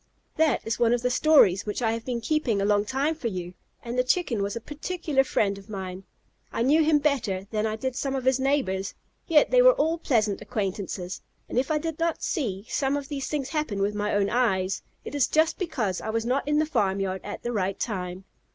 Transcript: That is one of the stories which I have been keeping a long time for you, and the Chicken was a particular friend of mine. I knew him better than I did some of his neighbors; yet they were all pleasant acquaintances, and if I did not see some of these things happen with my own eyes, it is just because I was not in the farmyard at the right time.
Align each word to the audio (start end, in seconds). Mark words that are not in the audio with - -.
That 0.35 0.61
is 0.65 0.79
one 0.79 0.95
of 0.95 1.03
the 1.03 1.11
stories 1.11 1.67
which 1.67 1.79
I 1.83 1.91
have 1.91 2.03
been 2.05 2.21
keeping 2.21 2.59
a 2.59 2.65
long 2.65 2.85
time 2.85 3.13
for 3.13 3.27
you, 3.27 3.53
and 3.83 3.99
the 3.99 4.03
Chicken 4.03 4.41
was 4.41 4.55
a 4.55 4.59
particular 4.59 5.23
friend 5.23 5.59
of 5.59 5.69
mine. 5.69 6.05
I 6.51 6.63
knew 6.63 6.83
him 6.83 6.97
better 6.97 7.45
than 7.51 7.67
I 7.67 7.75
did 7.75 7.95
some 7.95 8.15
of 8.15 8.25
his 8.25 8.39
neighbors; 8.39 8.95
yet 9.27 9.51
they 9.51 9.61
were 9.61 9.73
all 9.75 9.99
pleasant 9.99 10.41
acquaintances, 10.41 11.21
and 11.47 11.59
if 11.59 11.69
I 11.69 11.77
did 11.77 11.99
not 11.99 12.23
see 12.23 12.65
some 12.67 12.97
of 12.97 13.09
these 13.09 13.27
things 13.29 13.49
happen 13.49 13.79
with 13.79 13.93
my 13.93 14.11
own 14.15 14.31
eyes, 14.31 14.81
it 15.05 15.13
is 15.13 15.27
just 15.27 15.59
because 15.59 16.01
I 16.01 16.09
was 16.09 16.25
not 16.25 16.47
in 16.47 16.57
the 16.57 16.65
farmyard 16.65 17.21
at 17.23 17.43
the 17.43 17.51
right 17.51 17.79
time. 17.79 18.23